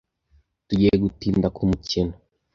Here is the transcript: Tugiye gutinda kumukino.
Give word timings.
Tugiye 0.67 0.93
gutinda 1.03 1.47
kumukino. 1.55 2.13